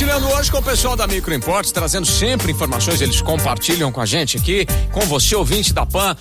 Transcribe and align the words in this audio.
Compartilhando 0.00 0.34
hoje 0.34 0.50
com 0.50 0.56
o 0.56 0.62
pessoal 0.62 0.96
da 0.96 1.06
Micro 1.06 1.34
Imports, 1.34 1.72
trazendo 1.72 2.06
sempre 2.06 2.50
informações, 2.50 3.02
eles 3.02 3.20
compartilham 3.20 3.92
com 3.92 4.00
a 4.00 4.06
gente 4.06 4.38
aqui, 4.38 4.66
com 4.90 5.00
você, 5.00 5.36
ouvinte 5.36 5.74
da 5.74 5.84
PAN, 5.84 6.16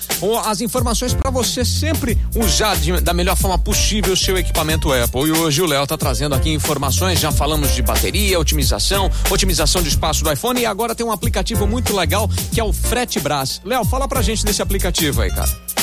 as 0.45 0.59
informações 0.59 1.13
para 1.13 1.31
você 1.31 1.63
sempre 1.63 2.17
usar 2.35 2.75
de, 2.75 2.99
da 2.99 3.13
melhor 3.13 3.37
forma 3.37 3.57
possível 3.57 4.11
o 4.11 4.17
seu 4.17 4.37
equipamento 4.37 4.91
Apple. 4.91 5.29
E 5.29 5.31
hoje 5.31 5.61
o 5.61 5.65
Léo 5.65 5.87
tá 5.87 5.97
trazendo 5.97 6.35
aqui 6.35 6.49
informações, 6.49 7.21
já 7.21 7.31
falamos 7.31 7.73
de 7.73 7.81
bateria, 7.81 8.37
otimização, 8.37 9.09
otimização 9.29 9.81
de 9.81 9.87
espaço 9.87 10.25
do 10.25 10.31
iPhone 10.33 10.59
e 10.59 10.65
agora 10.65 10.93
tem 10.93 11.05
um 11.05 11.11
aplicativo 11.11 11.65
muito 11.65 11.95
legal 11.95 12.29
que 12.51 12.59
é 12.59 12.63
o 12.63 12.73
Fretbras. 12.73 13.61
Léo, 13.63 13.85
fala 13.85 14.09
pra 14.09 14.21
gente 14.21 14.43
desse 14.43 14.61
aplicativo 14.61 15.21
aí, 15.21 15.31
cara. 15.31 15.78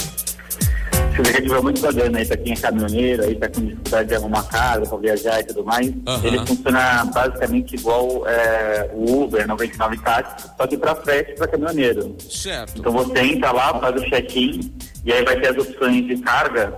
É 1.18 1.60
muito 1.60 1.80
bacana 1.80 2.18
aí 2.18 2.26
pra 2.26 2.36
quem 2.36 2.52
é 2.52 2.56
caminhoneiro, 2.56 3.24
aí 3.24 3.34
tá 3.34 3.48
com 3.48 3.60
dificuldade 3.60 4.08
de 4.08 4.14
arrumar 4.14 4.42
casa, 4.44 4.82
pra 4.82 4.98
viajar 4.98 5.40
e 5.40 5.44
tudo 5.44 5.64
mais. 5.64 5.92
Aham. 6.06 6.26
Ele 6.26 6.38
funciona 6.46 7.04
basicamente 7.06 7.76
igual 7.76 8.26
é, 8.26 8.90
o 8.92 9.22
Uber 9.22 9.46
99 9.46 9.98
táxi, 9.98 10.48
só 10.56 10.66
que 10.66 10.76
pra 10.76 10.94
frete 10.94 11.34
pra 11.34 11.48
caminhoneiro. 11.48 12.16
Certo. 12.28 12.78
Então 12.78 12.92
você 12.92 13.18
entra 13.20 13.52
lá, 13.52 13.78
faz 13.80 13.96
o 13.96 14.04
check-in 14.10 14.72
e 15.04 15.12
aí 15.12 15.24
vai 15.24 15.40
ter 15.40 15.48
as 15.48 15.56
opções 15.56 16.06
de 16.06 16.18
carga 16.18 16.72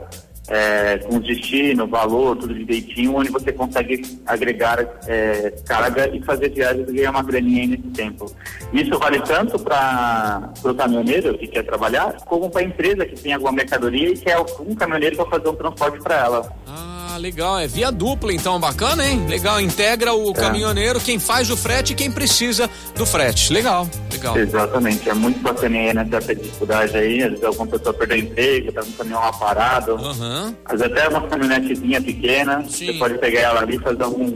é, 0.48 0.98
com 0.98 1.20
destino, 1.20 1.86
valor, 1.86 2.36
tudo 2.36 2.54
direitinho, 2.54 3.16
onde 3.16 3.30
você 3.30 3.52
consegue 3.52 4.18
agregar 4.26 4.78
é, 5.06 5.52
carga 5.66 6.08
e 6.14 6.22
fazer 6.22 6.50
viagens 6.50 6.88
e 6.88 6.92
ganhar 6.92 7.10
uma 7.10 7.22
graninha 7.22 7.66
nesse 7.66 7.88
tempo. 7.94 8.30
Isso 8.72 8.98
vale 8.98 9.20
tanto 9.20 9.58
para 9.58 10.50
o 10.64 10.74
caminhoneiro 10.74 11.36
que 11.38 11.46
quer 11.46 11.64
trabalhar, 11.64 12.16
como 12.26 12.50
para 12.50 12.62
a 12.62 12.64
empresa 12.64 13.04
que 13.06 13.20
tem 13.20 13.32
alguma 13.32 13.52
mercadoria 13.52 14.10
e 14.10 14.16
quer 14.16 14.38
um 14.38 14.74
caminhoneiro 14.74 15.16
para 15.16 15.26
fazer 15.26 15.48
um 15.48 15.54
transporte 15.54 15.98
para 16.02 16.16
ela. 16.16 16.52
Ah, 16.66 17.16
legal. 17.18 17.58
É 17.58 17.66
via 17.66 17.90
dupla, 17.90 18.32
então, 18.32 18.58
bacana, 18.60 19.06
hein? 19.06 19.26
Legal. 19.26 19.60
Integra 19.60 20.12
o 20.12 20.32
caminhoneiro, 20.32 21.00
quem 21.00 21.18
faz 21.18 21.50
o 21.50 21.56
frete 21.56 21.92
e 21.92 21.96
quem 21.96 22.10
precisa 22.10 22.68
do 22.96 23.04
frete. 23.04 23.52
Legal, 23.52 23.88
legal. 24.18 24.38
Exatamente, 24.38 25.08
é 25.08 25.14
muito 25.14 25.40
bacana 25.40 25.76
aí 25.76 25.94
nessa 25.94 26.34
dificuldade 26.34 26.96
aí, 26.96 27.22
às 27.22 27.30
vezes 27.30 27.44
alguma 27.44 27.66
pessoa 27.66 27.94
perdeu 27.94 28.18
emprego, 28.18 28.72
tá 28.72 28.82
com 28.82 28.90
o 28.90 28.92
caminhão 28.92 29.20
lá 29.20 29.32
parado. 29.32 29.92
Aham. 29.92 30.54
Às 30.64 30.80
vezes 30.80 30.96
até 30.96 31.08
uma 31.08 31.26
caminhonetezinha 31.28 32.00
pequena, 32.00 32.64
Sim. 32.68 32.86
você 32.86 32.92
pode 32.94 33.18
pegar 33.18 33.40
ela 33.40 33.60
ali 33.60 33.76
e 33.76 33.80
fazer 33.80 34.02
algum, 34.02 34.32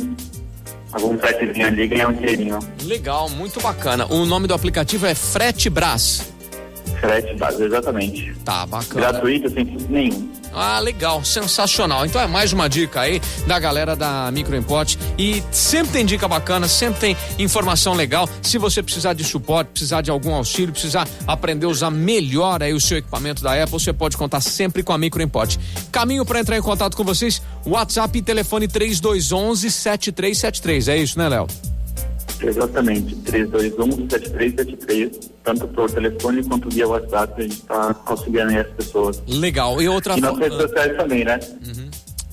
algum 0.93 1.19
fretezinho 1.19 1.67
ali 1.67 1.83
e 1.83 1.89
ganhar 1.89 2.09
um 2.09 2.13
dinheirinho. 2.13 2.59
Legal, 2.85 3.29
muito 3.29 3.61
bacana. 3.61 4.07
O 4.07 4.25
nome 4.25 4.47
do 4.47 4.55
aplicativo 4.55 5.07
é 5.07 5.15
Fretebras. 5.15 6.33
Frete 7.01 7.35
base, 7.35 7.65
exatamente. 7.65 8.33
Tá, 8.45 8.65
bacana. 8.67 9.13
Gratuito, 9.13 9.51
sem 9.51 9.67
custo 9.67 9.91
nenhum. 9.91 10.31
Ah, 10.55 10.79
legal, 10.79 11.25
sensacional. 11.25 12.05
Então 12.05 12.21
é 12.21 12.27
mais 12.27 12.53
uma 12.53 12.69
dica 12.69 13.01
aí 13.01 13.21
da 13.47 13.59
galera 13.59 13.97
da 13.97 14.31
Micro 14.31 14.55
Import. 14.57 14.97
E 15.19 15.43
sempre 15.51 15.93
tem 15.93 16.07
dica 16.07 16.29
bacana, 16.29 16.69
sempre 16.69 17.01
tem 17.01 17.17
informação 17.39 17.95
legal. 17.95 18.29
Se 18.43 18.59
você 18.59 18.83
precisar 18.83 19.15
de 19.15 19.25
suporte, 19.25 19.69
precisar 19.69 20.03
de 20.03 20.11
algum 20.11 20.35
auxílio, 20.35 20.73
precisar 20.73 21.09
aprender 21.27 21.67
a 21.67 21.69
usar 21.69 21.91
melhor 21.91 22.63
aí 22.63 22.73
o 22.75 22.81
seu 22.81 22.99
equipamento 22.99 23.43
da 23.43 23.63
Apple, 23.63 23.73
você 23.81 23.93
pode 23.93 24.17
contar 24.17 24.41
sempre 24.41 24.83
com 24.83 24.93
a 24.93 24.99
Micro 24.99 25.23
Import. 25.23 25.57
Caminho 25.91 26.25
para 26.25 26.41
entrar 26.41 26.59
em 26.59 26.63
contato 26.63 26.97
com 26.97 27.05
vocês, 27.05 27.41
WhatsApp 27.65 28.19
e 28.19 28.23
telefone 28.23 28.69
3211 28.69 29.71
7373. 29.71 30.89
É 30.89 30.99
isso, 30.99 31.19
né, 31.19 31.29
Léo? 31.29 31.47
Exatamente, 32.41 33.15
321-7373, 33.17 35.31
tanto 35.45 35.69
por 35.69 35.91
telefone 35.91 36.43
quanto 36.45 36.69
via 36.71 36.89
WhatsApp, 36.89 37.35
a 37.37 37.43
gente 37.43 37.55
está 37.55 37.95
auxiliando 38.07 38.53
aí 38.53 38.59
as 38.59 38.69
pessoas. 38.69 39.23
Legal. 39.27 39.81
E 39.81 39.89
outra 39.89 40.17
E 40.17 40.21
nas 40.21 40.39
redes 40.39 40.59
sociais 40.59 40.97
também, 40.97 41.25
né? 41.25 41.39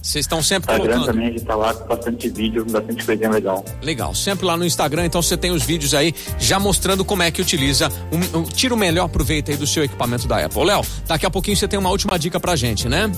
Vocês 0.09 0.25
estão 0.25 0.41
sempre 0.41 0.71
Instagram 0.71 0.95
colocando. 0.95 1.13
também, 1.13 1.27
a 1.27 1.31
gente 1.31 1.45
tá 1.45 1.55
lá 1.55 1.71
com 1.71 1.87
bastante 1.87 2.29
vídeo, 2.29 2.65
bastante 2.65 3.05
coisinha 3.05 3.29
legal. 3.29 3.63
Legal, 3.83 4.15
sempre 4.15 4.43
lá 4.43 4.57
no 4.57 4.65
Instagram, 4.65 5.05
então 5.05 5.21
você 5.21 5.37
tem 5.37 5.51
os 5.51 5.61
vídeos 5.61 5.93
aí 5.93 6.15
já 6.39 6.59
mostrando 6.59 7.05
como 7.05 7.21
é 7.21 7.29
que 7.29 7.39
utiliza, 7.39 7.91
um, 8.11 8.39
um, 8.39 8.43
tira 8.43 8.73
o 8.73 8.77
melhor 8.77 9.07
proveito 9.07 9.51
aí 9.51 9.57
do 9.57 9.67
seu 9.67 9.83
equipamento 9.83 10.27
da 10.27 10.43
Apple. 10.43 10.65
Léo, 10.65 10.81
daqui 11.05 11.27
a 11.27 11.29
pouquinho 11.29 11.55
você 11.55 11.67
tem 11.67 11.77
uma 11.77 11.91
última 11.91 12.17
dica 12.17 12.39
pra 12.39 12.55
gente, 12.55 12.89
né? 12.89 13.11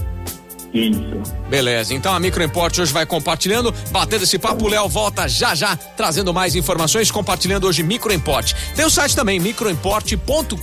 Isso. 0.73 1.21
Beleza, 1.49 1.93
então 1.93 2.13
a 2.13 2.19
Micro 2.19 2.43
Import 2.43 2.77
hoje 2.79 2.93
vai 2.93 3.05
compartilhando, 3.05 3.73
batendo 3.91 4.23
esse 4.23 4.39
papo, 4.39 4.65
o 4.65 4.69
Léo 4.69 4.87
volta 4.87 5.27
já 5.27 5.53
já, 5.53 5.75
trazendo 5.75 6.33
mais 6.33 6.55
informações, 6.55 7.11
compartilhando 7.11 7.67
hoje 7.67 7.83
Micro 7.83 8.13
Import. 8.13 8.53
Tem 8.75 8.85
o 8.85 8.89
site 8.89 9.15
também, 9.15 9.39
microimport.com.br, 9.39 10.55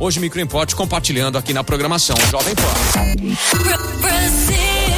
hoje 0.00 0.20
Micro 0.20 0.40
Import 0.40 0.74
compartilhando 0.74 1.36
aqui 1.36 1.52
na 1.52 1.62
programação 1.62 2.16
Jovem 2.30 2.54
Pan. 2.54 2.62
Brazil's 4.00 4.88